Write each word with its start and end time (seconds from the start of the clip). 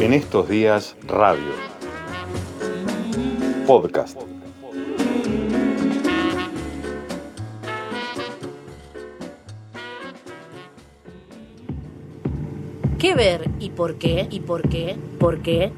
En 0.00 0.14
estos 0.14 0.48
días, 0.48 0.96
radio. 1.06 1.52
Podcast. 3.66 4.18
¿Qué 12.98 13.14
ver 13.14 13.50
y 13.60 13.68
por 13.68 13.98
qué? 13.98 14.26
¿Y 14.30 14.40
por 14.40 14.66
qué? 14.70 14.98
¿Por 15.18 15.42
qué? 15.42 15.70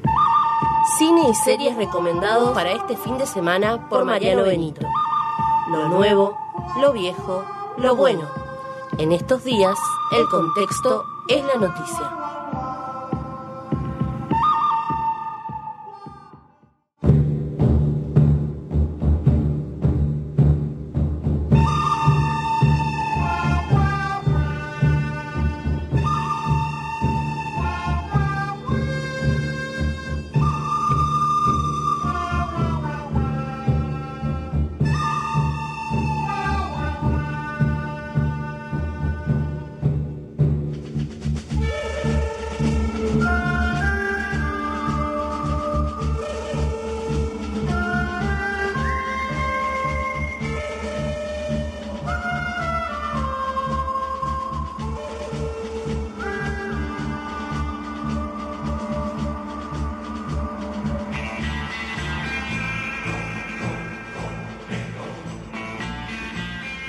Cine 0.97 1.27
y 1.29 1.35
series 1.35 1.75
recomendados 1.75 2.51
para 2.53 2.71
este 2.71 2.95
fin 2.95 3.17
de 3.17 3.25
semana 3.25 3.89
por 3.89 4.05
Mariano 4.05 4.43
Benito. 4.43 4.87
Lo 5.69 5.89
nuevo, 5.89 6.37
lo 6.79 6.93
viejo, 6.93 7.43
lo 7.75 7.97
bueno. 7.97 8.29
En 8.97 9.11
estos 9.11 9.43
días, 9.43 9.77
el 10.17 10.25
contexto 10.27 11.03
es 11.27 11.43
la 11.43 11.55
noticia. 11.55 12.22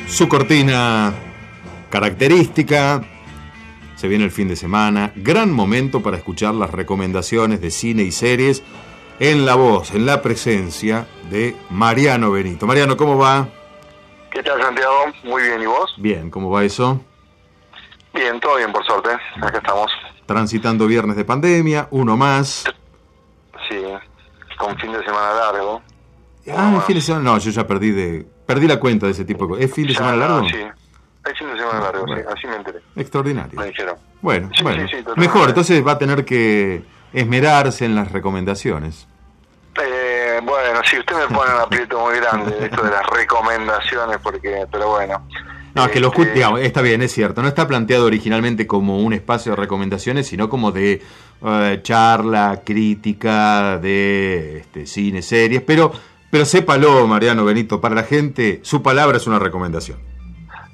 Su 0.07 0.29
cortina 0.29 1.13
característica. 1.91 3.03
Se 3.97 4.09
viene 4.09 4.25
el 4.25 4.31
fin 4.31 4.49
de 4.49 4.57
semana. 4.57 5.13
Gran 5.17 5.53
momento 5.53 6.03
para 6.03 6.17
escuchar 6.17 6.55
las 6.55 6.71
recomendaciones 6.71 7.61
de 7.61 7.71
cine 7.71 8.03
y 8.03 8.13
series 8.13 8.63
en 9.19 9.47
la 9.47 9.55
voz, 9.55 9.93
en 9.93 10.07
la 10.07 10.23
presencia 10.23 11.07
de 11.31 11.57
Mariano 11.71 12.31
Benito. 12.31 12.67
Mariano, 12.67 12.97
¿cómo 12.97 13.17
va? 13.17 13.49
¿Qué 14.31 14.43
tal, 14.43 14.61
Santiago? 14.61 15.07
Muy 15.25 15.43
bien, 15.43 15.63
¿y 15.63 15.67
vos? 15.67 15.95
Bien, 15.97 16.31
¿cómo 16.31 16.51
va 16.51 16.65
eso? 16.65 17.01
Bien, 18.13 18.39
todo 18.41 18.57
bien, 18.57 18.73
por 18.73 18.85
suerte. 18.85 19.11
Acá 19.41 19.59
estamos. 19.59 19.91
Transitando 20.27 20.87
viernes 20.87 21.17
de 21.17 21.25
pandemia, 21.25 21.89
uno 21.91 22.17
más. 22.17 22.65
Sí, 23.69 23.83
con 24.59 24.77
fin 24.79 24.93
de 24.93 25.05
semana 25.05 25.33
largo. 25.35 25.83
Ah, 26.53 26.83
fin 26.87 26.97
de 26.97 27.01
semana. 27.01 27.25
No, 27.25 27.39
yo 27.39 27.51
ya 27.51 27.67
perdí 27.67 27.91
de 27.91 28.34
perdí 28.47 28.67
la 28.67 28.79
cuenta 28.81 29.07
de 29.07 29.13
ese 29.13 29.25
tipo 29.25 29.45
de 29.45 29.49
cosas. 29.51 29.65
¿Es 29.65 29.73
fin 29.75 29.87
de 29.87 29.95
semana 29.95 30.17
largo? 30.17 30.49
Sí, 30.49 30.57
es 30.57 31.39
fin 31.39 31.49
de 31.53 31.59
semana 31.59 31.81
largo, 31.81 32.07
sí, 32.07 32.21
así 32.37 32.47
me 32.47 32.57
enteré. 32.57 32.79
Extraordinario. 32.97 33.59
Me 33.61 33.67
dijeron. 33.67 33.97
Bueno, 34.23 34.51
Sí, 34.57 34.63
bueno. 34.63 34.83
sí, 34.83 34.97
sí, 34.97 35.03
totalmente. 35.03 35.21
Mejor, 35.21 35.49
entonces 35.49 35.87
va 35.87 35.93
a 35.93 35.99
tener 35.99 36.25
que 36.25 36.83
esmerarse 37.13 37.85
en 37.85 37.95
las 37.95 38.11
recomendaciones. 38.13 39.07
Eh, 39.83 40.41
bueno, 40.45 40.81
sí, 40.89 40.99
usted 40.99 41.17
me 41.17 41.35
pone 41.35 41.53
un 41.55 41.61
aprieto 41.63 42.01
muy 42.01 42.17
grande 42.17 42.57
esto 42.65 42.83
de 42.83 42.91
las 42.91 43.07
recomendaciones, 43.07 44.19
porque, 44.23 44.67
pero 44.71 44.89
bueno. 44.91 45.27
No, 45.75 45.85
es 45.87 45.91
que 45.91 45.99
lo 45.99 46.13
Este, 46.13 46.33
digamos, 46.35 46.61
está 46.61 46.83
bien, 46.83 47.03
es 47.03 47.11
cierto. 47.13 47.43
No 47.43 47.49
está 47.49 47.67
planteado 47.67 48.07
originalmente 48.07 48.65
como 48.65 49.01
un 49.01 49.13
espacio 49.13 49.53
de 49.53 49.57
recomendaciones, 49.57 50.27
sino 50.29 50.49
como 50.49 50.71
de 50.71 51.03
eh, 51.45 51.81
charla, 51.83 52.63
crítica 52.65 53.79
de 53.79 54.59
este, 54.59 54.87
cine, 54.87 55.21
series. 55.21 55.63
Pero, 55.63 55.91
pero 56.35 56.47
sépalo, 56.47 57.07
Mariano 57.07 57.45
Benito, 57.45 57.81
para 57.81 57.95
la 57.95 58.03
gente, 58.03 58.59
su 58.65 58.83
palabra 58.83 59.19
es 59.19 59.29
una 59.29 59.39
recomendación. 59.39 60.01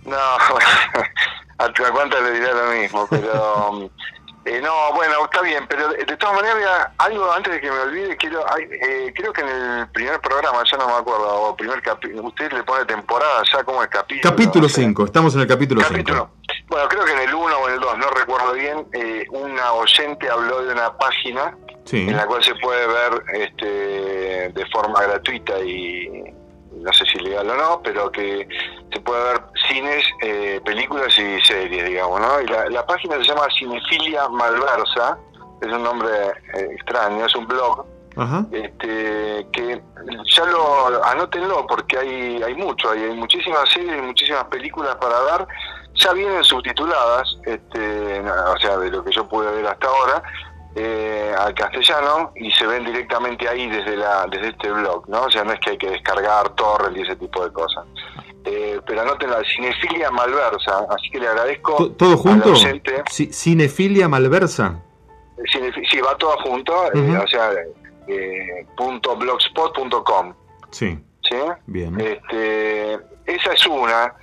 No, 0.07 0.17
a 1.59 1.73
tu 1.75 1.83
cuánta 1.93 2.19
le 2.19 2.33
dirá 2.33 2.55
lo 2.55 2.81
mismo, 2.81 3.07
pero 3.11 3.91
eh, 4.45 4.61
no, 4.63 4.93
bueno, 4.95 5.25
está 5.25 5.43
bien, 5.43 5.67
pero 5.69 5.89
de, 5.89 6.17
todas 6.17 6.35
maneras 6.35 6.89
algo 6.97 7.31
antes 7.31 7.53
de 7.53 7.61
que 7.61 7.71
me 7.71 7.79
olvide, 7.79 8.17
quiero, 8.17 8.43
hay, 8.51 8.65
eh, 8.65 9.13
creo 9.15 9.33
que 9.33 9.43
en 9.43 9.49
el 9.49 9.89
primer 9.89 10.19
programa, 10.21 10.63
ya 10.71 10.79
no 10.79 10.87
me 10.87 10.95
acuerdo, 10.95 11.29
o 11.29 11.57
primer 11.57 11.83
capítulo, 11.83 12.23
usted 12.29 12.51
le 12.53 12.63
pone 12.63 12.85
temporada, 12.87 13.43
ya 13.53 13.63
como 13.65 13.83
el 13.83 13.89
capítulo. 13.91 14.31
Capítulo 14.31 14.63
no 14.63 14.69
sé. 14.69 14.81
5, 14.83 15.05
estamos 15.05 15.35
en 15.35 15.41
el 15.43 15.47
capítulo 15.47 15.83
5. 15.83 15.93
Capítulo. 15.93 16.31
Bueno, 16.69 16.89
creo 16.89 17.05
que 17.05 17.13
en 17.13 17.29
el 17.29 17.35
1 17.35 17.57
o 17.59 17.69
en 17.69 17.75
el 17.75 17.81
2, 17.81 17.99
no 17.99 18.11
recuerdo 18.11 18.53
bien, 18.55 18.87
eh, 18.95 19.27
una 19.31 19.73
oyente 19.73 20.31
habló 20.31 20.63
de 20.63 20.73
una 20.73 20.97
página 20.97 21.57
Sí. 21.85 22.07
en 22.09 22.17
la 22.17 22.27
cual 22.27 22.43
se 22.45 22.55
puede 22.57 22.87
ver 22.87 23.23
este, 23.33 24.53
de 24.53 24.67
forma 24.73 25.03
gratuita 25.03 25.59
y 25.61 26.33
no 26.73 26.93
sé 26.93 27.05
si 27.07 27.19
legal 27.19 27.51
o 27.51 27.57
no, 27.57 27.83
pero 27.83 28.11
que 28.13 28.47
se 28.93 29.01
puede 29.01 29.23
ver 29.25 29.43
cines, 29.69 30.05
eh, 30.23 30.61
películas 30.65 31.17
y 31.19 31.41
series, 31.43 31.87
digamos, 31.87 32.21
¿no? 32.21 32.41
Y 32.41 32.47
la, 32.47 32.69
la 32.69 32.87
página 32.87 33.17
se 33.17 33.25
llama 33.25 33.47
Cinefilia 33.59 34.29
Malversa, 34.29 35.19
es 35.61 35.73
un 35.73 35.83
nombre 35.83 36.11
eh, 36.55 36.69
extraño, 36.73 37.27
es 37.27 37.35
un 37.37 37.47
blog 37.47 37.85
Ajá. 38.17 38.45
este, 38.51 39.47
que 39.53 39.83
ya 40.37 40.45
lo 40.47 41.05
anótenlo 41.05 41.67
porque 41.67 41.99
hay 41.99 42.43
hay 42.43 42.55
mucho, 42.55 42.91
hay, 42.91 43.03
hay 43.05 43.15
muchísimas 43.15 43.69
series 43.71 43.97
y 43.97 44.03
muchísimas 44.03 44.45
películas 44.45 44.97
para 44.97 45.21
ver, 45.21 45.47
ya 45.95 46.13
vienen 46.13 46.43
subtituladas, 46.43 47.37
este, 47.45 48.21
o 48.21 48.59
sea, 48.59 48.79
de 48.79 48.91
lo 48.91 49.05
que 49.05 49.13
yo 49.13 49.29
pude 49.29 49.51
ver 49.53 49.67
hasta 49.67 49.87
ahora, 49.87 50.23
eh, 50.75 51.35
al 51.37 51.53
castellano 51.55 52.33
y 52.37 52.51
se 52.53 52.67
ven 52.67 52.85
directamente 52.85 53.49
ahí 53.49 53.69
desde 53.69 53.97
la 53.97 54.27
desde 54.31 54.49
este 54.49 54.71
blog, 54.71 55.09
¿no? 55.09 55.23
O 55.23 55.31
sea, 55.31 55.45
no 55.45 55.53
es 55.53 55.61
que 55.61 55.71
hay 55.71 55.79
que 55.79 55.91
descargar 55.91 56.49
torrent 56.51 56.97
y 56.97 57.03
ese 57.03 57.17
tipo 57.17 57.45
de 57.45 57.53
cosas. 57.53 57.85
Eh, 58.81 58.85
pero 58.87 59.03
anoten 59.03 59.31
la 59.31 59.43
cinefilia 59.45 60.11
malversa, 60.11 60.87
así 60.91 61.11
que 61.11 61.19
le 61.21 61.29
agradezco 61.29 61.77
To- 61.77 61.93
¿Todo 61.93 62.17
junto? 62.17 62.55
¿Cinefilia 63.31 64.09
malversa? 64.09 64.81
Cinefi- 65.53 65.87
sí, 65.91 66.01
va 66.01 66.17
todo 66.17 66.37
junto, 66.39 66.73
eh, 66.93 67.19
o 67.19 67.27
sea, 67.27 67.51
eh, 68.09 68.67
punto 68.77 69.17
blogspot.com. 69.17 70.35
Sí, 70.71 70.99
¿sí? 71.29 71.37
bien. 71.67 71.99
Este, 72.01 72.95
esa 73.27 73.53
es 73.55 73.67
una, 73.67 74.15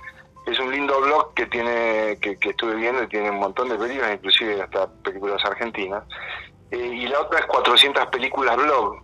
es 0.46 0.58
un 0.60 0.70
lindo 0.70 1.00
blog 1.00 1.34
que 1.34 1.46
tiene, 1.46 2.18
que, 2.20 2.36
que 2.38 2.50
estuve 2.50 2.74
viendo 2.76 3.02
y 3.02 3.08
tiene 3.08 3.30
un 3.30 3.38
montón 3.38 3.68
de 3.68 3.76
películas, 3.76 4.12
inclusive 4.14 4.62
hasta 4.62 4.86
películas 5.02 5.44
argentinas. 5.44 6.04
Eh, 6.70 6.76
y 6.78 7.06
la 7.08 7.20
otra 7.20 7.40
es 7.40 7.46
400 7.46 8.06
películas 8.06 8.56
blog. 8.56 8.96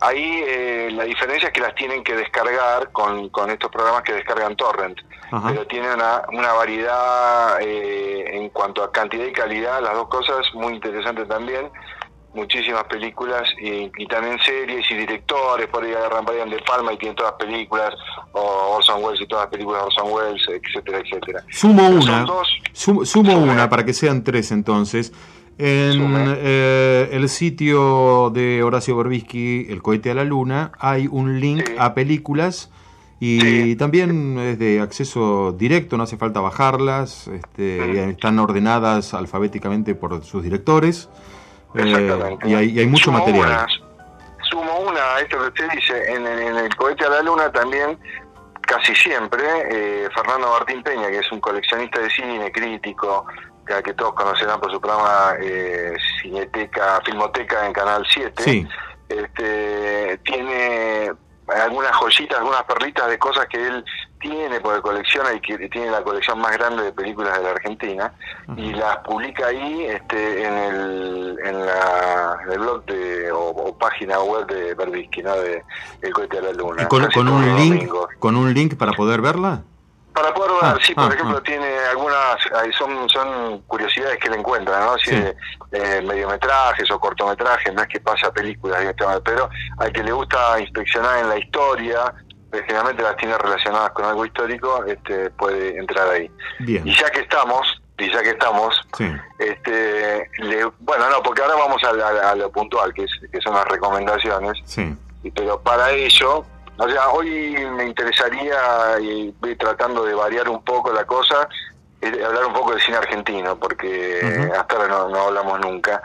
Ahí 0.00 0.42
eh, 0.46 0.90
la 0.92 1.04
diferencia 1.04 1.48
es 1.48 1.54
que 1.54 1.60
las 1.60 1.74
tienen 1.74 2.04
que 2.04 2.14
descargar 2.14 2.92
con, 2.92 3.30
con 3.30 3.50
estos 3.50 3.70
programas 3.70 4.02
que 4.02 4.12
descargan 4.12 4.54
torrent, 4.54 4.98
Ajá. 5.30 5.48
pero 5.48 5.66
tiene 5.66 5.92
una, 5.92 6.22
una 6.32 6.52
variedad 6.52 7.58
eh, 7.62 8.36
en 8.36 8.50
cuanto 8.50 8.82
a 8.82 8.92
cantidad 8.92 9.24
y 9.24 9.32
calidad, 9.32 9.80
las 9.82 9.94
dos 9.94 10.08
cosas 10.08 10.46
muy 10.54 10.74
interesantes 10.74 11.26
también 11.26 11.70
muchísimas 12.36 12.84
películas 12.84 13.42
y, 13.60 13.90
y 13.96 14.06
también 14.06 14.38
series 14.44 14.88
y 14.90 14.94
directores, 14.94 15.66
por 15.68 15.82
ahí 15.82 15.92
agarran 15.92 16.24
Brian 16.24 16.50
De 16.50 16.58
Palma 16.58 16.92
y 16.92 16.98
tienen 16.98 17.16
todas 17.16 17.32
las 17.32 17.46
películas, 17.46 17.94
o 18.32 18.76
Orson 18.76 19.02
Welles 19.02 19.20
y 19.22 19.26
todas 19.26 19.44
las 19.44 19.50
películas 19.50 19.80
de 19.80 19.86
Orson 19.86 20.12
Welles, 20.12 20.42
etcétera, 20.48 20.98
etcétera. 20.98 21.44
Sumo 21.50 21.88
una, 21.88 22.24
dos. 22.24 22.48
sumo 22.72 23.36
una 23.36 23.68
para 23.68 23.84
que 23.84 23.94
sean 23.94 24.22
tres 24.22 24.52
entonces. 24.52 25.12
En 25.58 26.14
eh, 26.36 27.08
el 27.12 27.28
sitio 27.30 28.30
de 28.30 28.62
Horacio 28.62 28.94
Berbisky, 28.96 29.66
El 29.70 29.80
cohete 29.82 30.10
a 30.10 30.14
la 30.14 30.24
luna, 30.24 30.72
hay 30.78 31.08
un 31.10 31.40
link 31.40 31.66
Sí. 31.66 31.74
a 31.78 31.94
películas 31.94 32.70
y 33.20 33.40
Sí. 33.40 33.76
también 33.76 34.38
es 34.38 34.58
de 34.58 34.80
acceso 34.80 35.52
directo, 35.52 35.96
no 35.96 36.02
hace 36.02 36.18
falta 36.18 36.40
bajarlas, 36.40 37.28
este, 37.28 38.10
están 38.10 38.38
ordenadas 38.38 39.14
alfabéticamente 39.14 39.94
por 39.94 40.22
sus 40.22 40.42
directores 40.42 41.08
eh, 41.74 42.36
y, 42.44 42.52
hay, 42.54 42.70
y 42.72 42.78
hay 42.80 42.86
mucho 42.86 43.06
Sumo 43.06 43.18
material. 43.18 43.48
una, 43.48 43.66
sumo 44.50 44.78
una 44.90 45.00
a 45.16 45.20
esto 45.22 45.38
que 45.38 45.46
usted 45.48 45.68
dice, 45.74 46.12
en, 46.14 46.26
el- 46.26 46.38
en 46.38 46.56
el 46.56 46.76
cohete 46.76 47.06
a 47.06 47.08
la 47.08 47.22
luna 47.22 47.50
también, 47.50 47.98
casi 48.60 48.94
siempre, 48.94 49.42
eh, 49.70 50.08
Fernando 50.14 50.48
Martín 50.50 50.82
Peña, 50.82 51.08
que 51.08 51.20
es 51.20 51.32
un 51.32 51.40
coleccionista 51.40 51.98
de 52.00 52.10
cine, 52.10 52.52
crítico, 52.52 53.24
que, 53.66 53.82
que 53.82 53.94
todos 53.94 54.14
conocerán 54.14 54.60
por 54.60 54.70
su 54.70 54.80
programa 54.80 55.34
eh, 55.40 55.94
Cineteca, 56.22 57.00
Filmoteca 57.04 57.66
en 57.66 57.72
Canal 57.72 58.06
7, 58.08 58.42
Sí, 58.42 58.66
este, 59.08 60.18
tiene 60.24 61.12
algunas 61.48 61.92
joyitas, 61.92 62.38
algunas 62.38 62.64
perlitas 62.64 63.08
de 63.08 63.18
cosas 63.18 63.46
que 63.46 63.64
él 63.64 63.84
tiene, 64.20 64.60
porque 64.60 64.80
colecciona 64.80 65.32
y 65.32 65.40
que 65.40 65.68
tiene 65.68 65.90
la 65.90 66.02
colección 66.02 66.40
más 66.40 66.52
grande 66.52 66.82
de 66.82 66.92
películas 66.92 67.36
de 67.36 67.44
la 67.44 67.50
Argentina, 67.50 68.12
y 68.56 68.72
las 68.72 68.98
publica 68.98 69.46
ahí 69.46 69.84
este, 69.84 70.44
en, 70.44 70.54
el, 70.54 71.38
en, 71.44 71.66
la, 71.66 72.38
el 72.50 72.58
blog 72.58 72.84
de, 72.86 73.30
o, 73.32 73.76
página 73.78 74.20
web 74.20 74.46
de 74.46 74.74
Berbisky, 74.74 75.22
¿no? 75.22 75.36
de 75.36 75.62
El 76.02 76.12
cohete 76.12 76.38
a 76.38 76.42
la 76.42 76.52
luna. 76.52 76.88
con, 76.88 77.28
un 77.28 77.56
link, 77.56 77.88
¿Con 78.18 78.36
un 78.36 78.52
link 78.52 78.76
para 78.76 78.92
poder 78.92 79.20
verla? 79.20 79.62
Para 80.16 80.32
poder 80.32 80.50
ver, 80.52 80.60
ah, 80.62 80.78
sí, 80.80 80.94
por 80.94 81.12
ah, 81.12 81.14
ejemplo, 81.14 81.36
ah. 81.36 81.42
tiene 81.44 81.78
algunas, 81.90 82.38
son 82.78 83.06
son 83.10 83.60
curiosidades 83.66 84.18
que 84.18 84.30
le 84.30 84.36
encuentran, 84.36 84.80
¿no? 84.82 84.96
Si 84.96 85.10
eh, 85.14 86.02
mediometrajes 86.02 86.90
o 86.90 86.98
cortometrajes, 86.98 87.74
no 87.74 87.82
es 87.82 87.88
que 87.88 88.00
pasa 88.00 88.32
películas 88.32 88.82
pero 89.22 89.50
al 89.76 89.92
que 89.92 90.02
le 90.02 90.12
gusta 90.12 90.58
inspeccionar 90.58 91.18
en 91.18 91.28
la 91.28 91.36
historia, 91.36 92.14
pues, 92.50 92.62
generalmente 92.64 93.02
las 93.02 93.14
tiene 93.16 93.36
relacionadas 93.36 93.90
con 93.90 94.06
algo 94.06 94.24
histórico, 94.24 94.82
este 94.86 95.28
puede 95.32 95.78
entrar 95.78 96.08
ahí. 96.08 96.30
Y 96.60 96.94
ya 96.94 97.10
que 97.10 97.20
estamos, 97.20 97.82
y 97.98 98.10
ya 98.10 98.22
que 98.22 98.30
estamos, 98.30 98.88
este, 99.38 100.30
bueno, 100.78 101.10
no, 101.10 101.22
porque 101.22 101.42
ahora 101.42 101.56
vamos 101.56 101.82
a, 101.84 102.34
lo 102.34 102.50
puntual, 102.50 102.94
que, 102.94 103.04
es, 103.04 103.10
que 103.30 103.38
son 103.42 103.52
las 103.52 103.66
recomendaciones. 103.66 104.54
Sí. 104.64 104.96
Pero 105.34 105.60
para 105.60 105.90
ello, 105.90 106.46
o 106.78 106.88
sea, 106.88 107.08
hoy 107.08 107.56
me 107.76 107.86
interesaría, 107.86 108.98
y 109.00 109.34
voy 109.40 109.56
tratando 109.56 110.04
de 110.04 110.14
variar 110.14 110.48
un 110.48 110.62
poco 110.62 110.92
la 110.92 111.04
cosa, 111.04 111.48
hablar 112.02 112.46
un 112.46 112.52
poco 112.52 112.72
del 112.72 112.80
cine 112.80 112.98
argentino, 112.98 113.58
porque 113.58 114.50
hasta 114.56 114.76
ahora 114.76 115.08
no, 115.08 115.20
hablamos 115.20 115.60
nunca. 115.60 116.02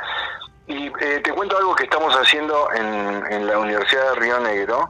Y 0.68 0.88
eh, 0.88 1.20
te 1.24 1.34
cuento 1.34 1.58
algo 1.58 1.76
que 1.76 1.84
estamos 1.84 2.14
haciendo 2.16 2.70
en, 2.74 3.46
la 3.46 3.58
Universidad 3.60 4.14
de 4.14 4.20
Río 4.20 4.40
Negro. 4.40 4.90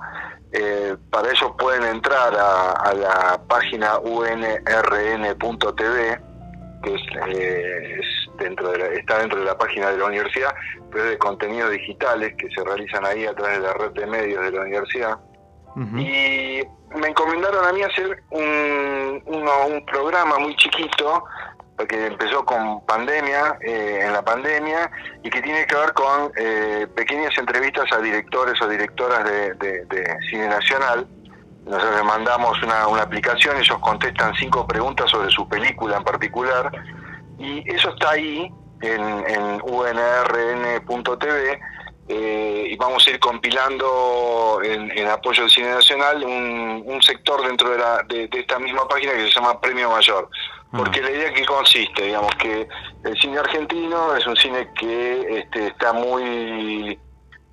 Eh, 0.51 0.95
para 1.09 1.31
ello 1.31 1.55
pueden 1.55 1.83
entrar 1.83 2.35
a, 2.35 2.93
la 2.93 3.41
página 3.47 3.97
unrn.tv, 3.99 4.59
que 6.83 6.93
eh, 6.93 7.99
es, 7.99 8.05
dentro 8.37 8.69
de 8.71 8.95
está 8.95 9.19
dentro 9.19 9.39
de 9.39 9.45
la 9.45 9.57
página 9.57 9.89
de 9.89 9.97
la 9.97 10.05
universidad, 10.05 10.53
pero 10.91 11.05
es 11.05 11.11
de 11.11 11.17
contenidos 11.17 11.71
digitales 11.71 12.35
que 12.37 12.49
se 12.49 12.63
realizan 12.63 13.05
ahí 13.05 13.25
a 13.25 13.33
través 13.33 13.61
de 13.61 13.67
la 13.67 13.73
red 13.73 13.91
de 13.91 14.05
medios 14.05 14.43
de 14.43 14.51
la 14.51 14.61
universidad. 14.61 15.17
Y 15.75 16.61
me 16.95 17.07
encomendaron 17.07 17.65
a 17.65 17.71
mí 17.71 17.81
hacer 17.81 18.23
un, 18.31 19.23
un 19.25 19.85
programa 19.85 20.37
muy 20.39 20.55
chiquito 20.57 21.23
que 21.87 22.07
empezó 22.07 22.43
con 22.45 22.81
pandemia, 22.85 23.57
eh, 23.61 24.01
en 24.03 24.13
la 24.13 24.21
pandemia, 24.21 24.89
y 25.23 25.29
que 25.29 25.41
tiene 25.41 25.65
que 25.65 25.75
ver 25.75 25.93
con 25.93 26.31
eh, 26.35 26.87
pequeñas 26.95 27.37
entrevistas 27.37 27.85
a 27.91 27.99
directores 27.99 28.61
o 28.61 28.67
directoras 28.67 29.23
de, 29.25 30.17
cine 30.29 30.47
nacional. 30.47 31.07
Nosotros 31.65 31.95
les 31.95 32.05
mandamos 32.05 32.61
una, 32.63 32.87
una, 32.87 33.03
aplicación, 33.03 33.57
ellos 33.57 33.77
contestan 33.79 34.33
cinco 34.35 34.65
preguntas 34.65 35.09
sobre 35.09 35.29
su 35.29 35.47
película 35.47 35.97
en 35.97 36.03
particular, 36.03 36.71
y 37.37 37.63
eso 37.71 37.89
está 37.89 38.11
ahí 38.11 38.51
en, 38.81 39.01
en 39.27 39.61
unrn.tv 39.63 41.59
eh, 42.13 42.67
y 42.69 42.75
vamos 42.75 43.07
a 43.07 43.09
ir 43.09 43.19
compilando 43.19 44.59
en, 44.63 45.07
apoyo 45.07 45.43
del 45.43 45.49
cine 45.49 45.69
nacional 45.69 46.21
un, 46.25 47.01
sector 47.01 47.41
dentro 47.47 47.69
de, 47.69 47.77
la, 47.77 48.03
de, 48.03 48.29
esta 48.33 48.59
misma 48.59 48.85
página 48.87 49.13
que 49.13 49.23
se 49.23 49.31
llama 49.31 49.59
Premio 49.61 49.89
Mayor. 49.89 50.29
Porque 50.71 51.01
la 51.01 51.09
idea 51.09 51.33
que 51.33 51.45
consiste, 51.45 52.03
digamos, 52.03 52.33
que 52.35 52.67
el 53.03 53.17
cine 53.19 53.39
argentino 53.39 54.15
es 54.15 54.27
un 54.27 54.35
cine 54.35 54.69
que 54.77 55.39
este, 55.39 55.67
está 55.67 55.93
muy 55.93 56.99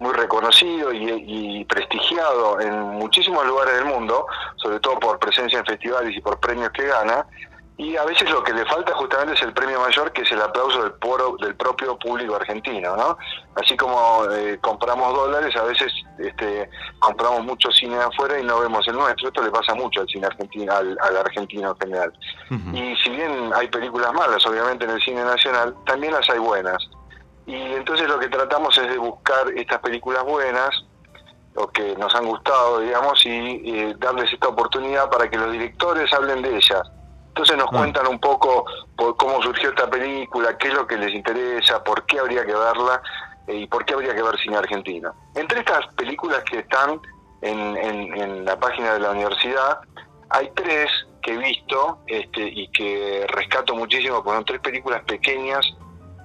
muy 0.00 0.12
reconocido 0.12 0.92
y, 0.92 1.64
prestigiado 1.64 2.60
en 2.60 2.80
muchísimos 2.98 3.44
lugares 3.46 3.74
del 3.74 3.84
mundo, 3.86 4.26
sobre 4.56 4.80
todo 4.80 4.98
por 4.98 5.18
presencia 5.18 5.58
en 5.58 5.66
festivales 5.66 6.16
y 6.16 6.20
por 6.20 6.38
premios 6.38 6.70
que 6.70 6.86
gana, 6.86 7.26
y 7.78 7.96
a 7.96 8.04
veces 8.04 8.28
lo 8.28 8.42
que 8.42 8.52
le 8.52 8.66
falta 8.66 8.92
justamente 8.92 9.34
es 9.34 9.42
el 9.42 9.52
premio 9.52 9.78
mayor, 9.78 10.10
que 10.10 10.22
es 10.22 10.32
el 10.32 10.42
aplauso 10.42 10.82
del, 10.82 10.94
poro, 10.94 11.36
del 11.40 11.54
propio 11.54 11.96
público 11.96 12.34
argentino, 12.34 12.96
¿no? 12.96 13.16
Así 13.54 13.76
como 13.76 14.24
eh, 14.32 14.58
compramos 14.60 15.14
dólares, 15.14 15.54
a 15.54 15.62
veces 15.62 15.92
este, 16.18 16.68
compramos 16.98 17.44
mucho 17.44 17.70
cine 17.70 17.94
afuera 17.94 18.40
y 18.40 18.42
no 18.42 18.58
vemos 18.58 18.86
el 18.88 18.96
nuestro. 18.96 19.28
Esto 19.28 19.42
le 19.42 19.52
pasa 19.52 19.76
mucho 19.76 20.00
al 20.00 20.08
cine 20.08 20.26
argentino, 20.26 20.72
al, 20.72 21.16
argentino 21.18 21.70
en 21.70 21.76
general. 21.76 22.12
Y 22.72 22.96
si 22.96 23.10
bien 23.10 23.52
hay 23.54 23.68
películas 23.68 24.12
malas, 24.12 24.44
obviamente, 24.44 24.84
en 24.84 24.90
el 24.90 25.00
cine 25.00 25.22
nacional, 25.22 25.72
también 25.86 26.12
las 26.12 26.28
hay 26.30 26.40
buenas. 26.40 26.78
Y 27.46 27.54
entonces 27.54 28.08
lo 28.08 28.18
que 28.18 28.26
tratamos 28.26 28.76
es 28.76 28.88
de 28.88 28.98
buscar 28.98 29.52
estas 29.54 29.78
películas 29.78 30.24
buenas, 30.24 30.70
o 31.54 31.68
que 31.68 31.94
nos 31.94 32.12
han 32.16 32.26
gustado, 32.26 32.80
digamos, 32.80 33.24
y 33.24 33.30
eh, 33.30 33.94
darles 33.98 34.32
esta 34.32 34.48
oportunidad 34.48 35.08
para 35.08 35.30
que 35.30 35.36
los 35.36 35.52
directores 35.52 36.12
hablen 36.12 36.42
de 36.42 36.56
ellas 36.56 36.82
entonces 37.38 37.56
nos 37.56 37.70
cuentan 37.70 38.08
un 38.08 38.18
poco 38.18 38.66
por 38.96 39.16
cómo 39.16 39.40
surgió 39.40 39.68
esta 39.68 39.88
película, 39.88 40.58
qué 40.58 40.68
es 40.68 40.74
lo 40.74 40.84
que 40.88 40.96
les 40.96 41.14
interesa, 41.14 41.84
por 41.84 42.04
qué 42.04 42.18
habría 42.18 42.44
que 42.44 42.52
verla 42.52 43.00
eh, 43.46 43.58
y 43.58 43.66
por 43.68 43.84
qué 43.84 43.94
habría 43.94 44.12
que 44.12 44.24
ver 44.24 44.36
cine 44.40 44.56
argentino. 44.56 45.14
Entre 45.36 45.60
estas 45.60 45.86
películas 45.94 46.42
que 46.50 46.58
están 46.58 47.00
en, 47.42 48.44
la 48.44 48.58
página 48.58 48.94
de 48.94 48.98
la 48.98 49.12
universidad, 49.12 49.78
hay 50.30 50.50
tres 50.56 50.90
que 51.22 51.34
he 51.34 51.38
visto 51.38 52.00
este, 52.08 52.42
y 52.42 52.66
que 52.72 53.24
rescato 53.28 53.76
muchísimo, 53.76 54.16
porque 54.16 54.38
son 54.38 54.44
tres 54.44 54.60
películas 54.60 55.04
pequeñas 55.04 55.64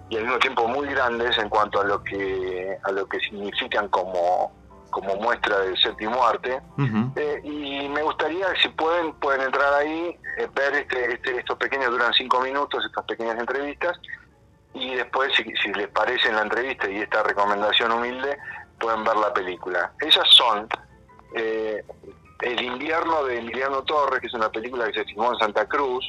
y 0.10 0.18
al 0.18 0.24
mismo 0.24 0.40
tiempo 0.40 0.68
muy 0.68 0.88
grandes 0.88 1.38
en 1.38 1.48
cuanto 1.48 1.80
a 1.80 1.84
lo 1.84 2.04
que 2.04 2.76
a 2.84 2.92
lo 2.92 3.06
que 3.06 3.20
significan 3.20 3.88
como 3.90 4.52
como 4.94 5.16
muestra 5.16 5.60
del 5.60 5.78
séptimo 5.78 6.24
arte. 6.26 6.62
Eh, 7.16 7.42
y 7.44 7.90
me 7.90 8.02
gustaría, 8.04 8.48
si 8.62 8.70
pueden, 8.70 9.14
pueden 9.14 9.42
entrar 9.42 9.74
ahí, 9.74 10.18
eh, 10.38 10.48
ver 10.54 10.74
este, 10.76 11.14
este, 11.14 11.40
estos 11.40 11.58
pequeños, 11.58 11.90
duran 11.90 12.14
cinco 12.14 12.40
minutos, 12.40 12.86
estas 12.86 13.04
pequeñas 13.06 13.38
entrevistas, 13.38 14.00
y 14.74 14.96
después, 14.96 15.34
si, 15.36 15.74
les 15.74 15.88
parece 15.90 16.30
en 16.30 16.36
la 16.36 16.44
entrevista 16.44 16.90
y 16.90 16.98
esta 17.00 17.24
recomendación 17.24 17.92
humilde, 17.92 18.38
pueden 18.80 19.04
ver 19.04 19.18
la 19.18 19.34
película. 19.34 19.92
Esas 20.00 20.28
son 20.30 20.68
eh, 21.36 21.84
El 22.42 22.62
invierno 22.62 23.26
de 23.26 23.40
Emiliano 23.40 23.84
Torres, 23.84 24.22
que 24.22 24.28
es 24.28 24.34
una 24.34 24.50
película 24.50 24.88
que 24.88 25.00
se 25.00 25.06
filmó 25.06 25.34
en 25.34 25.40
Santa 25.40 25.68
Cruz, 25.68 26.06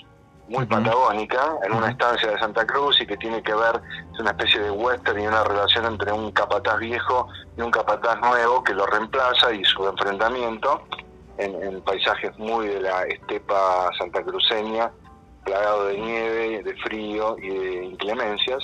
muy 0.49 0.67
patagónica, 0.67 1.57
en 1.65 1.73
una 1.73 1.91
estancia 1.91 2.31
de 2.31 2.39
Santa 2.39 2.67
Cruz 2.67 3.01
y 3.01 3.07
que 3.07 3.17
tiene 3.17 3.43
que 3.43 3.55
ver, 3.55 3.81
es 4.13 4.21
una 4.21 4.31
especie 4.31 4.61
de 4.61 4.71
western 4.71 5.21
y 5.21 5.27
una 5.27 5.43
relación 5.45 5.87
entre 5.87 6.13
un 6.13 6.31
capataz 6.33 6.79
viejo 6.79 7.29
y 7.57 7.63
un 7.63 7.71
capataz 7.71 8.21
nuevo 8.21 8.63
que 8.63 8.75
lo 8.75 8.87
reemplaza 8.87 9.53
y 9.53 9.65
su 9.65 9.87
enfrentamiento 9.89 10.83
en, 11.39 11.81
paisajes 11.83 12.37
muy 12.39 12.69
de 12.69 12.81
la 12.81 13.03
estepa 13.05 13.91
santacruceña, 13.99 14.91
plagado 15.45 15.87
de 15.87 15.99
nieve, 15.99 16.63
de 16.63 16.77
frío 16.77 17.37
y 17.39 17.49
de 17.49 17.85
inclemencias. 17.85 18.63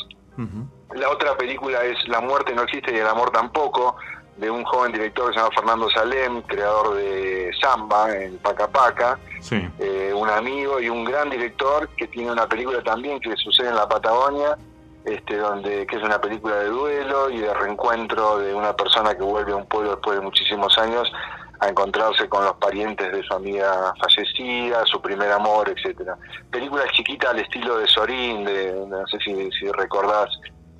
La 0.94 1.10
otra 1.10 1.36
película 1.36 1.84
es 1.84 1.96
La 2.08 2.20
muerte 2.20 2.54
no 2.54 2.62
existe 2.62 2.94
y 2.94 2.98
el 2.98 3.06
amor 3.06 3.30
tampoco, 3.30 3.96
de 4.40 4.50
un 4.50 4.64
joven 4.64 4.92
director 4.92 5.28
que 5.28 5.34
se 5.34 5.38
llama 5.38 5.54
Fernando 5.54 5.90
Salem, 5.90 6.42
creador 6.42 6.94
de 6.94 7.50
Samba 7.60 8.16
en 8.16 8.38
Paca 8.38 8.68
Paca, 8.68 9.18
eh, 9.78 10.12
un 10.14 10.28
amigo 10.30 10.80
y 10.80 10.88
un 10.88 11.04
gran 11.04 11.28
director 11.28 11.88
que 11.90 12.06
tiene 12.08 12.32
una 12.32 12.48
película 12.48 12.82
también 12.82 13.20
que 13.20 13.36
sucede 13.36 13.68
en 13.68 13.76
la 13.76 13.86
Patagonia, 13.86 14.56
este, 15.04 15.36
donde 15.36 15.86
que 15.86 15.96
es 15.96 16.02
una 16.02 16.18
película 16.20 16.56
de 16.56 16.68
duelo 16.68 17.30
y 17.30 17.38
de 17.38 17.52
reencuentro 17.52 18.38
de 18.38 18.54
una 18.54 18.74
persona 18.74 19.14
que 19.14 19.22
vuelve 19.22 19.52
a 19.52 19.56
un 19.56 19.66
pueblo 19.66 19.90
después 19.90 20.18
de 20.18 20.24
muchísimos 20.24 20.76
años 20.78 21.12
a 21.60 21.68
encontrarse 21.68 22.26
con 22.26 22.42
los 22.42 22.54
parientes 22.56 23.12
de 23.12 23.22
su 23.22 23.34
amiga 23.34 23.92
fallecida, 24.00 24.86
su 24.86 25.02
primer 25.02 25.30
amor, 25.32 25.68
etcétera. 25.68 26.16
Película 26.50 26.84
chiquita 26.92 27.30
al 27.30 27.40
estilo 27.40 27.76
de 27.76 27.86
Sorín, 27.86 28.46
de, 28.46 28.86
no 28.88 29.06
sé 29.06 29.18
si, 29.22 29.50
si 29.52 29.70
recordás. 29.72 30.30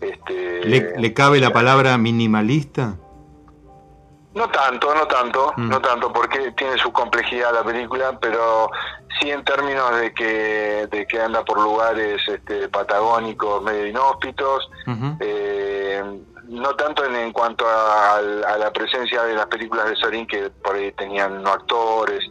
Este, 0.01 0.65
¿Le 0.65 1.13
cabe 1.13 1.41
la 1.41 1.53
palabra 1.53 1.99
minimalista? 1.99 2.97
No 4.35 4.49
tanto, 4.49 4.95
no 4.95 5.07
tanto, 5.09 5.53
mm. 5.57 5.69
no 5.69 5.81
tanto, 5.81 6.13
porque 6.13 6.53
tiene 6.53 6.79
su 6.79 6.93
complejidad 6.93 7.53
la 7.53 7.65
película, 7.65 8.17
pero 8.21 8.71
sí 9.19 9.31
en 9.31 9.45
términos 9.45 9.97
de 9.99 10.15
que, 10.15 10.87
de 10.91 11.07
que 11.07 11.21
anda 11.21 11.45
por 11.45 11.61
lugares 11.61 12.23
este, 12.29 12.69
patagónicos 12.69 13.63
medio 13.63 13.87
inhóspitos, 13.89 14.71
eh, 15.19 16.03
no 16.45 16.75
tanto 16.77 17.05
en, 17.05 17.33
cuanto 17.33 17.65
a, 17.67 18.21
la 18.21 18.73
presencia 18.73 19.25
de 19.25 19.35
las 19.35 19.47
películas 19.47 19.89
de 19.89 19.97
Sorín 19.97 20.27
que 20.27 20.51
por 20.51 20.77
ahí 20.77 20.93
tenían 20.93 21.43
no 21.43 21.51
actores, 21.51 22.25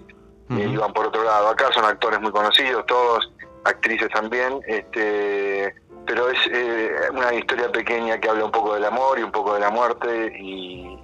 eh, 0.50 0.70
iban 0.72 0.94
por 0.94 1.08
otro 1.08 1.24
lado. 1.24 1.50
Acá 1.50 1.70
son 1.74 1.84
actores 1.84 2.22
muy 2.22 2.32
conocidos, 2.32 2.86
todos, 2.86 3.30
actrices 3.66 4.10
también, 4.10 4.62
este 4.68 5.76
pero 6.06 6.28
es 6.28 6.40
eh, 6.52 6.92
una 7.12 7.32
historia 7.34 7.72
pequeña 7.72 8.20
que 8.20 8.30
habla 8.30 8.46
un 8.46 8.52
poco 8.52 8.74
del 8.74 8.84
amor 8.84 9.20
y 9.20 9.24
un 9.24 9.32
poco 9.32 9.54
de 9.54 9.60
la 9.60 9.70
muerte 9.70 10.34
y, 10.40 10.99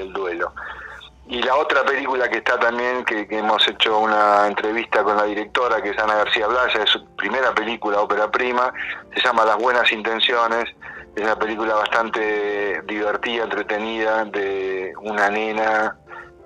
del 0.00 0.12
duelo. 0.12 0.52
Y 1.30 1.40
la 1.42 1.54
otra 1.54 1.84
película 1.84 2.28
que 2.28 2.38
está 2.38 2.58
también, 2.58 3.04
que, 3.04 3.24
hemos 3.30 3.66
hecho 3.68 4.00
una 4.00 4.48
entrevista 4.48 5.04
con 5.04 5.16
la 5.16 5.24
directora, 5.24 5.80
que 5.80 5.90
es 5.90 5.98
Ana 5.98 6.16
García 6.16 6.48
Blaya, 6.48 6.82
es 6.82 6.90
su 6.90 7.04
primera 7.14 7.54
película, 7.54 8.00
ópera 8.00 8.28
prima, 8.28 8.72
se 9.14 9.20
llama 9.20 9.44
Las 9.44 9.56
Buenas 9.56 9.92
Intenciones, 9.92 10.64
es 11.14 11.22
una 11.22 11.38
película 11.38 11.74
bastante 11.74 12.82
divertida, 12.82 13.44
entretenida, 13.44 14.24
de 14.24 14.92
una 15.02 15.30
nena 15.30 15.96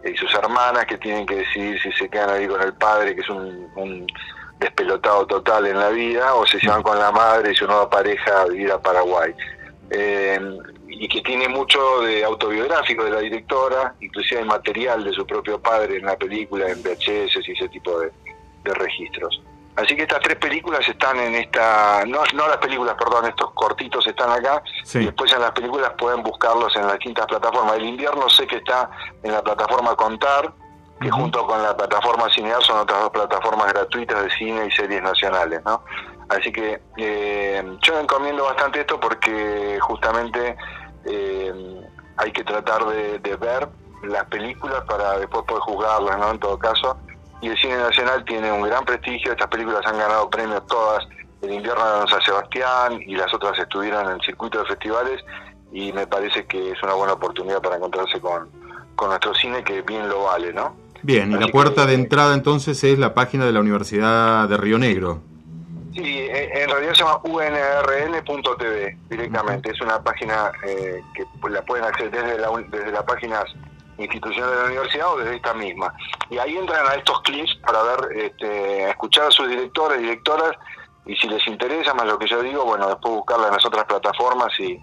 y 0.05 0.15
sus 0.19 0.35
hermanas 0.35 0.85
que 0.85 0.99
tienen 0.99 1.25
que 1.25 1.37
decidir 1.37 1.81
si 1.81 1.91
se 1.93 2.09
quedan 2.11 2.29
ahí 2.29 2.47
con 2.47 2.61
el 2.61 2.75
padre, 2.75 3.15
que 3.15 3.23
es 3.23 3.29
un, 3.31 4.07
despelotado 4.61 5.27
total 5.27 5.67
en 5.67 5.79
la 5.79 5.89
vida, 5.89 6.35
o 6.35 6.47
si 6.47 6.61
se 6.61 6.69
van 6.69 6.83
con 6.83 6.99
la 6.99 7.11
madre 7.11 7.53
y 7.53 7.55
su 7.55 7.67
nueva 7.67 7.89
pareja 7.89 8.43
a 8.43 8.47
vivir 8.47 8.71
a 8.71 8.79
Paraguay. 8.79 9.35
Eh, 9.91 10.39
y 11.01 11.09
que 11.09 11.21
tiene 11.23 11.49
mucho 11.49 12.01
de 12.03 12.25
autobiográfico 12.25 13.05
de 13.05 13.11
la 13.11 13.21
directora, 13.21 13.95
inclusive 14.01 14.41
hay 14.41 14.47
material 14.47 15.05
de 15.05 15.13
su 15.13 15.27
propio 15.27 15.61
padre 15.61 15.97
en 15.97 16.07
la 16.07 16.17
película, 16.17 16.69
en 16.69 16.83
VHS 16.83 17.49
y 17.49 17.53
ese 17.53 17.69
tipo 17.69 17.99
de, 18.01 18.11
registros. 18.65 19.43
Así 19.77 19.95
que 19.95 20.03
estas 20.03 20.21
tres 20.21 20.37
películas 20.37 20.89
están 20.89 21.19
en 21.19 21.35
esta, 21.35 22.05
no, 22.07 22.23
no 22.33 22.49
las 22.49 22.57
películas, 22.59 22.95
perdón, 22.95 23.27
estos 23.27 23.51
cortitos 23.53 24.07
están 24.07 24.31
acá, 24.31 24.63
y 24.95 25.05
después 25.05 25.33
en 25.33 25.41
las 25.41 25.51
películas 25.51 25.93
pueden 25.99 26.23
buscarlos 26.23 26.75
en 26.77 26.83
las 26.83 26.95
distintas 26.95 27.27
plataformas. 27.27 27.77
El 27.77 27.85
invierno 27.85 28.29
sé 28.31 28.47
que 28.47 28.57
está 28.57 28.89
en 29.23 29.33
la 29.33 29.43
plataforma 29.43 29.95
Contar, 29.97 30.55
que 31.01 31.11
junto 31.11 31.47
con 31.47 31.63
la 31.63 31.77
plataforma 31.77 32.33
Cinear 32.33 32.63
son 32.63 32.79
otras 32.79 33.01
dos 33.01 33.11
plataformas 33.11 33.73
gratuitas 33.73 34.23
de 34.23 34.31
cine 34.31 34.67
y 34.67 34.71
series 34.71 35.03
nacionales, 35.03 35.61
¿no? 35.65 35.83
Así 36.29 36.51
que 36.51 36.81
eh, 36.97 37.63
yo 37.83 38.01
encomiendo 38.01 38.45
bastante 38.45 38.81
esto 38.81 38.99
porque 38.99 39.79
justamente 39.81 40.57
eh, 41.07 41.81
hay 42.17 42.33
que 42.33 42.45
tratar 42.45 42.85
de, 42.87 43.37
ver 43.37 43.69
las 44.05 44.25
películas 44.27 44.83
para 44.87 45.19
después 45.19 45.45
poder 45.45 45.63
juzgarlas, 45.63 46.19
¿no? 46.19 46.31
En 46.31 46.39
todo 46.39 46.59
caso. 46.59 46.97
Y 47.41 47.49
el 47.49 47.59
cine 47.59 47.77
nacional 47.77 48.25
tiene 48.25 48.51
un 48.53 48.63
gran 48.63 48.85
prestigio, 48.85 49.33
estas 49.33 49.49
películas 49.49 49.85
han 49.87 49.99
ganado 49.99 50.31
premios 50.31 50.67
todas, 50.67 51.07
el 51.43 51.53
invierno 51.53 52.01
de 52.01 52.09
San 52.09 52.23
Sebastián 52.23 53.01
y 53.07 53.17
las 53.17 53.33
otras 53.35 53.59
estuvieron 53.59 54.07
en 54.07 54.13
el 54.13 54.21
circuito 54.23 54.61
de 54.61 54.67
festivales 54.67 55.23
y 55.73 55.93
me 55.93 56.07
parece 56.07 56.47
que 56.47 56.71
es 56.71 56.83
una 56.83 56.95
buena 56.95 57.15
oportunidad 57.15 57.61
para 57.61 57.77
encontrarse 57.77 58.21
con, 58.21 58.49
con 58.95 59.09
nuestro 59.09 59.35
cine 59.35 59.63
que 59.63 59.83
bien 59.83 60.09
lo 60.09 60.25
vale, 60.25 60.53
¿no? 60.53 60.77
Bien, 61.03 61.33
y 61.33 61.35
la 61.35 61.49
puerta 61.49 61.85
de 61.85 61.95
entrada 61.95 62.33
entonces 62.33 62.83
es 62.83 62.99
la 62.99 63.13
página 63.13 63.45
de 63.45 63.53
la 63.53 63.61
Universidad 63.61 64.49
de 64.49 64.57
Río 64.57 64.79
Negro. 64.79 65.21
Sí, 65.95 66.19
eh, 66.19 66.63
en 66.63 66.69
realidad 66.71 66.95
se 66.95 67.05
llama 67.05 67.21
unrn.tv 67.23 68.99
directamente. 69.09 69.71
Es 69.71 69.81
una 69.81 70.03
página 70.03 70.51
eh, 70.67 71.03
que 71.15 71.25
la 71.49 71.63
pueden 71.63 71.85
acceder 71.85 72.11
desde, 72.11 72.39
la, 72.39 72.51
desde 72.69 72.91
las 72.91 73.05
páginas 73.05 73.45
institucionales 73.99 74.57
de 74.57 74.63
la 74.63 74.69
universidad 74.69 75.13
o 75.13 75.19
desde 75.19 75.37
esta 75.37 75.55
misma. 75.55 75.95
Y 76.31 76.39
ahí 76.39 76.57
entran 76.57 76.87
a 76.87 76.95
estos 76.95 77.21
clips 77.23 77.55
para 77.65 77.83
ver, 77.83 78.17
este, 78.17 78.91
escuchar 78.91 79.27
a 79.27 79.31
sus 79.31 79.49
directores, 79.49 80.01
directoras, 80.01 80.53
y 81.07 81.15
si 81.17 81.29
les 81.29 81.47
interesa 81.47 81.95
más 81.95 82.07
lo 82.07 82.19
que 82.19 82.27
yo 82.27 82.43
digo, 82.43 82.65
bueno, 82.65 82.89
después 82.89 83.15
buscarla 83.15 83.49
en 83.49 83.55
las 83.55 83.65
otras 83.65 83.85
plataformas 83.85 84.59
y, 84.59 84.81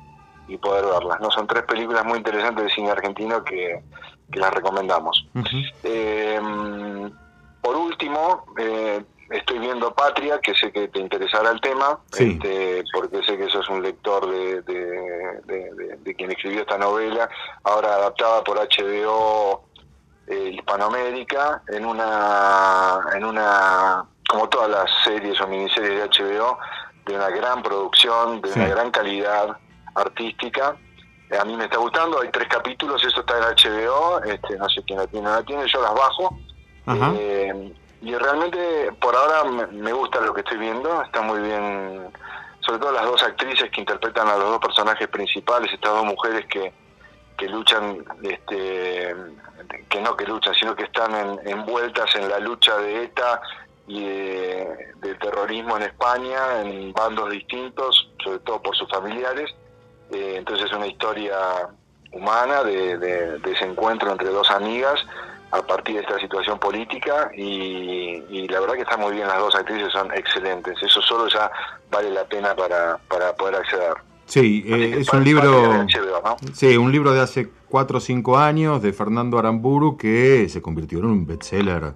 y 0.47 0.57
poder 0.57 0.85
verlas. 0.85 1.19
No 1.19 1.29
son 1.31 1.47
tres 1.47 1.63
películas 1.63 2.05
muy 2.05 2.19
interesantes 2.19 2.65
de 2.65 2.71
cine 2.71 2.91
argentino 2.91 3.43
que, 3.43 3.83
que 4.31 4.39
las 4.39 4.53
recomendamos. 4.53 5.27
Em, 5.83 7.11
por 7.61 7.75
último, 7.75 8.45
eh, 8.57 9.03
estoy 9.31 9.59
viendo 9.59 9.93
Patria, 9.93 10.39
que 10.39 10.53
sé 10.53 10.71
que 10.71 10.87
te 10.87 10.99
interesará 10.99 11.51
el 11.51 11.61
tema, 11.61 11.99
este, 12.17 12.83
porque 12.93 13.23
sé 13.23 13.37
que 13.37 13.49
sos 13.49 13.67
un 13.69 13.81
lector 13.81 14.29
de, 14.29 14.61
de, 14.61 16.15
quien 16.15 16.31
escribió 16.31 16.61
esta 16.61 16.77
novela, 16.77 17.29
ahora 17.63 17.95
adaptada 17.95 18.43
por 18.43 18.57
HBO 18.57 19.63
eh, 20.27 20.51
Hispanoamérica, 20.55 21.63
en 21.69 21.85
una, 21.85 22.99
en 23.15 23.25
una, 23.25 24.05
como 24.27 24.49
todas 24.49 24.69
las 24.69 24.89
series 25.03 25.39
o 25.41 25.47
miniseries 25.47 25.97
de 25.97 26.23
HBO, 26.23 26.57
de 27.05 27.15
una 27.15 27.29
gran 27.29 27.63
producción, 27.63 28.41
de 28.41 28.51
una 28.53 28.67
gran 28.67 28.91
calidad 28.91 29.57
artística. 29.95 30.75
Eh, 31.29 31.37
a 31.37 31.45
mí 31.45 31.55
me 31.55 31.65
está 31.65 31.77
gustando, 31.77 32.21
hay 32.21 32.29
tres 32.29 32.47
capítulos, 32.49 33.03
eso 33.03 33.21
está 33.21 33.37
en 33.37 33.43
HBO, 33.43 34.23
este, 34.23 34.57
no 34.57 34.69
sé 34.69 34.83
quién 34.83 34.99
la 34.99 35.07
tiene, 35.07 35.29
la 35.29 35.43
tiene, 35.43 35.67
yo 35.67 35.81
las 35.81 35.93
bajo. 35.93 36.37
Eh, 37.17 37.73
y 38.01 38.15
realmente 38.15 38.91
por 38.99 39.15
ahora 39.15 39.67
me, 39.71 39.93
gusta 39.93 40.19
lo 40.21 40.33
que 40.33 40.41
estoy 40.41 40.57
viendo, 40.57 41.01
está 41.03 41.21
muy 41.21 41.39
bien, 41.39 42.11
sobre 42.59 42.79
todo 42.79 42.91
las 42.91 43.05
dos 43.05 43.21
actrices 43.21 43.69
que 43.69 43.81
interpretan 43.81 44.27
a 44.27 44.37
los 44.37 44.49
dos 44.49 44.59
personajes 44.59 45.07
principales, 45.07 45.71
estas 45.71 45.91
dos 45.91 46.05
mujeres 46.05 46.45
que, 46.47 46.73
que 47.37 47.47
luchan, 47.47 48.03
este, 48.23 49.15
que 49.87 50.01
no 50.01 50.17
que 50.17 50.25
luchan, 50.25 50.55
sino 50.55 50.75
que 50.75 50.85
están 50.85 51.39
envueltas 51.45 52.15
en 52.15 52.27
la 52.27 52.39
lucha 52.39 52.75
de 52.77 53.03
ETA 53.03 53.41
y 53.87 54.03
de, 54.03 55.15
terrorismo 55.19 55.77
en 55.77 55.83
España, 55.83 56.61
en 56.61 56.91
bandos 56.93 57.29
distintos, 57.29 58.09
sobre 58.23 58.39
todo 58.39 58.61
por 58.63 58.75
sus 58.75 58.89
familiares. 58.89 59.53
Eh, 60.09 60.35
entonces 60.37 60.65
es 60.65 60.73
una 60.73 60.87
historia 60.87 61.37
humana 62.11 62.63
de, 62.63 62.97
de, 62.97 63.51
ese 63.51 63.65
encuentro 63.65 64.11
entre 64.11 64.29
dos 64.29 64.49
amigas 64.49 64.99
a 65.51 65.61
partir 65.61 65.95
de 65.95 66.01
esta 66.01 66.17
situación 66.19 66.57
política 66.59 67.29
y, 67.35 68.47
la 68.47 68.59
verdad 68.59 68.75
que 68.75 68.81
están 68.81 68.99
muy 68.99 69.13
bien 69.13 69.27
las 69.27 69.39
dos 69.39 69.55
actrices, 69.55 69.91
son 69.91 70.11
excelentes. 70.13 70.75
Eso 70.81 71.01
solo 71.01 71.27
ya 71.27 71.49
vale 71.89 72.09
la 72.09 72.25
pena 72.25 72.55
para, 72.55 72.97
para 73.07 73.33
poder 73.33 73.55
acceder. 73.55 73.93
Sí, 74.25 74.63
eh, 74.65 74.95
es 74.99 75.11
un 75.11 75.23
libro, 75.23 75.85
sí, 76.53 76.77
un 76.77 76.91
libro 76.91 77.11
de 77.11 77.19
hace 77.19 77.49
cuatro 77.67 77.97
o 77.97 78.01
cinco 78.01 78.37
años 78.37 78.81
de 78.81 78.93
Fernando 78.93 79.37
Aramburu 79.37 79.97
que 79.97 80.47
se 80.47 80.61
convirtió 80.61 80.99
en 80.99 81.05
un 81.05 81.25
bestseller 81.25 81.93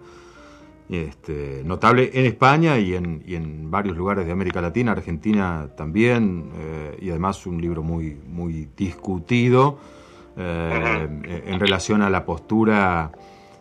este, 0.90 1.62
notable 1.64 2.12
en 2.14 2.26
España 2.26 2.78
y 2.78 2.94
en, 2.94 3.24
y 3.26 3.36
en, 3.36 3.72
varios 3.72 3.96
lugares 3.96 4.26
de 4.26 4.34
América 4.34 4.62
Latina, 4.62 4.92
Argentina 4.92 5.70
también, 5.78 6.52
eh, 6.58 6.98
y 7.02 7.10
además 7.10 7.46
un 7.46 7.62
libro 7.62 7.84
muy, 7.84 8.18
muy 8.28 8.68
discutido 8.76 9.78
eh, 10.38 11.08
en 11.46 11.60
relación 11.60 12.02
a 12.02 12.10
la 12.10 12.26
postura 12.26 13.12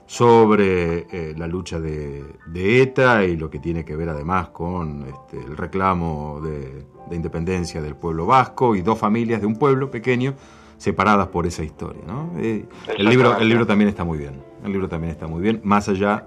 sobre 0.06 1.06
eh, 1.10 1.34
la 1.36 1.46
lucha 1.46 1.80
de, 1.80 2.24
ETA 2.54 3.24
y 3.24 3.36
lo 3.36 3.50
que 3.50 3.58
tiene 3.58 3.84
que 3.84 3.96
ver 3.96 4.08
además 4.08 4.48
con 4.48 5.06
este, 5.06 5.38
el 5.38 5.56
reclamo 5.56 6.40
de, 6.42 6.86
independencia 7.10 7.80
del 7.80 7.96
pueblo 7.96 8.26
vasco 8.26 8.74
y 8.74 8.82
dos 8.82 8.98
familias 8.98 9.40
de 9.40 9.46
un 9.46 9.56
pueblo 9.56 9.90
pequeño 9.90 10.34
separadas 10.78 11.28
por 11.28 11.46
esa 11.46 11.62
historia. 11.62 12.02
el, 12.36 12.66
libro, 12.98 13.38
el 13.38 13.48
libro 13.48 13.66
también 13.66 13.88
está 13.88 14.04
muy 14.04 14.18
bien, 14.18 14.42
el 14.64 14.72
libro 14.72 14.88
también 14.88 15.12
está 15.12 15.26
muy 15.26 15.40
bien, 15.40 15.60
más 15.64 15.88
allá 15.88 16.26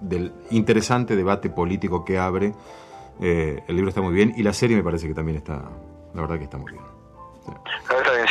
del 0.00 0.32
interesante 0.50 1.16
debate 1.16 1.50
político 1.50 2.04
que 2.04 2.18
abre. 2.18 2.54
Eh, 3.20 3.62
el 3.66 3.74
libro 3.74 3.88
está 3.88 4.00
muy 4.00 4.14
bien 4.14 4.32
y 4.36 4.42
la 4.42 4.52
serie 4.52 4.76
me 4.76 4.82
parece 4.82 5.08
que 5.08 5.14
también 5.14 5.36
está, 5.36 5.62
la 6.14 6.20
verdad 6.20 6.38
que 6.38 6.44
está 6.44 6.56
muy 6.56 6.72
bien. 6.72 6.84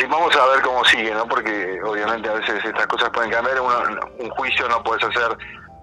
Vamos 0.05 0.35
a 0.35 0.45
ver 0.47 0.61
cómo 0.61 0.83
sigue, 0.85 1.13
¿no? 1.13 1.27
Porque 1.27 1.79
obviamente 1.83 2.29
a 2.29 2.33
veces 2.33 2.63
estas 2.63 2.87
cosas 2.87 3.09
pueden 3.09 3.31
cambiar. 3.31 3.59
un 3.59 4.29
juicio 4.31 4.67
no 4.69 4.83
puedes 4.83 5.03
hacer 5.03 5.37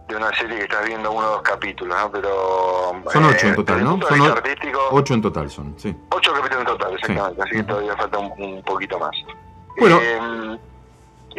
de 0.08 0.16
una 0.16 0.34
serie 0.36 0.58
que 0.58 0.64
estás 0.64 0.86
viendo 0.86 1.10
uno 1.10 1.26
o 1.26 1.30
dos 1.32 1.42
capítulos, 1.42 1.96
¿no? 1.98 2.10
Pero... 2.10 3.02
Son 3.10 3.24
ocho 3.24 3.46
en 3.46 3.52
eh, 3.52 3.56
total, 3.56 3.84
¿no? 3.84 4.00
Son 4.06 4.20
ocho 4.90 5.14
en 5.14 5.22
total 5.22 5.50
son, 5.50 5.74
sí. 5.78 5.96
Ocho 6.10 6.32
capítulos 6.32 6.60
en 6.60 6.66
total, 6.66 6.94
exactamente. 6.94 7.42
Así 7.42 7.52
que 7.52 7.62
todavía 7.64 7.96
falta 7.96 8.18
un, 8.18 8.62
poquito 8.62 8.98
más. 8.98 9.16
Bueno... 9.78 9.98
Eh, 10.02 10.58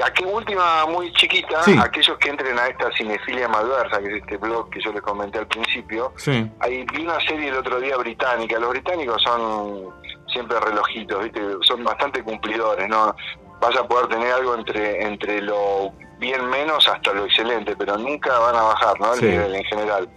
Aquí 0.03 0.25
última, 0.25 0.85
muy 0.87 1.09
chiquita, 1.13 1.61
aquellos 1.81 2.17
que 2.17 2.29
entren 2.29 2.59
a 2.59 2.67
esta 2.67 2.91
cinefilia 2.97 3.47
malversa, 3.47 3.99
que 3.99 4.07
es 4.07 4.21
este 4.23 4.35
blog 4.35 4.69
que 4.69 4.81
yo 4.81 4.91
les 4.91 5.01
comenté 5.01 5.39
al 5.39 5.47
principio, 5.47 6.11
sí. 6.17 6.51
ahí 6.59 6.85
vi 6.93 7.03
una 7.03 7.17
serie 7.21 7.47
el 7.47 7.55
otro 7.55 7.79
día 7.79 7.95
británica. 7.95 8.59
Los 8.59 8.71
británicos 8.71 9.21
son 9.23 9.93
siempre 10.35 10.59
relojitos, 10.59 11.23
¿viste? 11.23 11.41
son 11.61 11.83
bastante 11.83 12.21
cumplidores, 12.21 12.89
¿no? 12.89 13.15
Vas 13.61 13.75
a 13.77 13.87
poder 13.87 14.07
tener 14.07 14.33
algo 14.33 14.55
entre, 14.55 15.01
entre 15.01 15.41
lo 15.41 15.93
bien 16.19 16.45
menos 16.49 16.87
hasta 16.89 17.13
lo 17.13 17.25
excelente, 17.25 17.73
pero 17.77 17.97
nunca 17.97 18.37
van 18.37 18.55
a 18.55 18.63
bajar, 18.63 18.99
¿no? 18.99 19.13
El 19.13 19.21
nivel 19.21 19.55
en 19.55 19.63
general. 19.63 20.09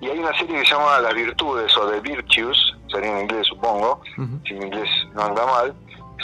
Y 0.00 0.08
hay 0.08 0.18
una 0.18 0.36
serie 0.36 0.58
que 0.58 0.66
se 0.66 0.74
llama 0.74 0.98
Las 0.98 1.14
Virtudes 1.14 1.76
o 1.76 1.88
The 1.88 2.00
Virtues, 2.00 2.58
sería 2.88 3.12
en 3.12 3.20
inglés 3.20 3.46
supongo, 3.46 4.02
si 4.44 4.54
mi 4.54 4.66
inglés 4.66 4.88
no 5.14 5.22
anda 5.22 5.46
mal, 5.46 5.74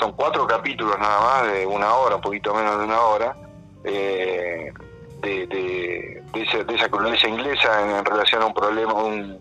son 0.01 0.13
cuatro 0.13 0.45
capítulos 0.47 0.99
nada 0.99 1.21
más, 1.21 1.53
de 1.53 1.67
una 1.67 1.95
hora, 1.95 2.17
un 2.17 2.23
poquito 2.23 2.53
menos 2.53 2.79
de 2.79 2.85
una 2.85 3.01
hora, 3.01 3.37
eh, 3.85 4.73
de, 5.21 5.47
de, 5.47 6.23
esa, 6.35 6.65
de, 6.65 7.29
inglesa 7.29 7.99
en, 7.99 8.05
relación 8.05 8.43
a 8.43 8.47
un 8.47 8.55
problema, 8.55 8.93
un, 8.95 9.41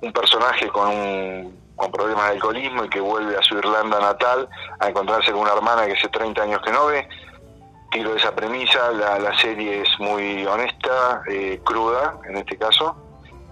un 0.00 0.12
personaje 0.12 0.66
con 0.68 0.88
un 0.88 1.65
con 1.76 1.92
problemas 1.92 2.26
de 2.26 2.32
alcoholismo 2.32 2.84
y 2.84 2.88
que 2.88 3.00
vuelve 3.00 3.36
a 3.36 3.42
su 3.42 3.56
Irlanda 3.56 4.00
natal 4.00 4.48
a 4.80 4.88
encontrarse 4.88 5.30
con 5.32 5.42
una 5.42 5.52
hermana 5.52 5.86
que 5.86 5.92
hace 5.92 6.08
30 6.08 6.42
años 6.42 6.60
que 6.64 6.72
no 6.72 6.86
ve. 6.86 7.08
Tiro 7.92 8.16
esa 8.16 8.34
premisa, 8.34 8.90
la, 8.92 9.18
la 9.18 9.38
serie 9.38 9.82
es 9.82 9.88
muy 10.00 10.44
honesta, 10.44 11.22
eh, 11.28 11.60
cruda 11.64 12.18
en 12.28 12.36
este 12.38 12.56
caso, 12.56 12.96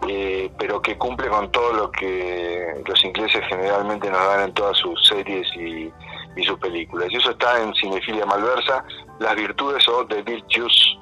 eh, 0.09 0.51
pero 0.59 0.83
que 0.83 0.99
cumple 0.99 1.29
con 1.29 1.51
todo 1.53 1.73
lo 1.73 1.91
que 1.93 2.83
los 2.85 3.05
ingleses 3.05 3.43
generalmente 3.49 4.11
nos 4.11 4.27
dan 4.27 4.49
en 4.49 4.55
todas 4.55 4.77
sus 4.79 5.07
series 5.07 5.47
y, 5.57 5.93
y 6.37 6.45
sus 6.45 6.59
películas. 6.59 7.09
Y 7.11 7.17
eso 7.17 7.31
está 7.31 7.63
en 7.63 7.73
Cinefilia 7.75 8.27
Malversa, 8.27 8.85
Las 9.21 9.37
Virtudes 9.37 9.87
o 9.89 10.05
The 10.07 10.23
Virtues, 10.23 10.97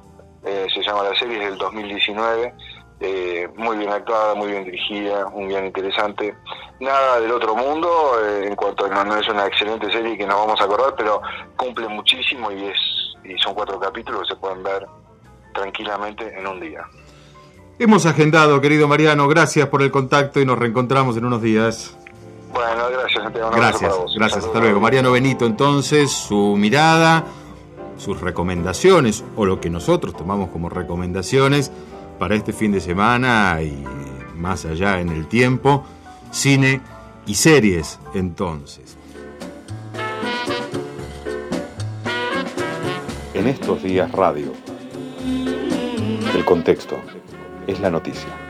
eh, 0.44 0.66
se 0.74 0.82
llama 0.82 1.04
la 1.04 1.14
serie, 1.16 1.38
es 1.38 1.50
del 1.50 1.58
2019. 1.58 2.54
Eh, 3.04 3.48
muy 3.56 3.78
bien 3.78 3.90
actuada, 3.90 4.36
muy 4.36 4.52
bien 4.52 4.64
dirigida, 4.64 5.26
un 5.26 5.48
bien 5.48 5.66
interesante. 5.66 6.36
Nada 6.78 7.18
del 7.18 7.32
otro 7.32 7.56
mundo, 7.56 7.88
eh, 8.24 8.46
en 8.46 8.54
cuanto 8.54 8.84
a 8.84 8.88
no, 8.90 9.04
no, 9.04 9.16
es 9.16 9.28
una 9.28 9.44
excelente 9.44 9.90
serie 9.90 10.16
que 10.16 10.24
nos 10.24 10.36
vamos 10.36 10.60
a 10.60 10.64
acordar, 10.64 10.94
pero 10.96 11.20
cumple 11.56 11.88
muchísimo 11.88 12.52
y 12.52 12.66
es 12.66 12.76
y 13.24 13.36
son 13.38 13.54
cuatro 13.54 13.80
capítulos 13.80 14.22
que 14.22 14.34
se 14.34 14.36
pueden 14.36 14.62
ver 14.62 14.86
tranquilamente 15.52 16.32
en 16.38 16.46
un 16.46 16.60
día. 16.60 16.84
Hemos 17.80 18.06
agendado, 18.06 18.60
querido 18.60 18.86
Mariano, 18.86 19.26
gracias 19.26 19.66
por 19.66 19.82
el 19.82 19.90
contacto 19.90 20.40
y 20.40 20.46
nos 20.46 20.56
reencontramos 20.56 21.16
en 21.16 21.24
unos 21.24 21.42
días. 21.42 21.96
Bueno, 22.52 22.88
gracias, 22.88 23.24
Santiago. 23.24 23.50
gracias, 23.50 23.94
gracias, 24.16 24.44
hasta 24.44 24.60
luego. 24.60 24.78
Mariano 24.78 25.10
Benito, 25.10 25.44
entonces, 25.44 26.12
su 26.12 26.54
mirada, 26.56 27.24
sus 27.96 28.20
recomendaciones, 28.20 29.24
o 29.34 29.44
lo 29.44 29.60
que 29.60 29.70
nosotros 29.70 30.16
tomamos 30.16 30.50
como 30.50 30.68
recomendaciones 30.68 31.72
para 32.22 32.36
este 32.36 32.52
fin 32.52 32.70
de 32.70 32.80
semana 32.80 33.60
y 33.62 33.84
más 34.36 34.64
allá 34.64 35.00
en 35.00 35.08
el 35.08 35.26
tiempo, 35.26 35.84
cine 36.30 36.80
y 37.26 37.34
series 37.34 37.98
entonces. 38.14 38.96
En 43.34 43.48
estos 43.48 43.82
días 43.82 44.12
radio, 44.12 44.52
el 46.32 46.44
contexto 46.44 46.96
es 47.66 47.80
la 47.80 47.90
noticia. 47.90 48.41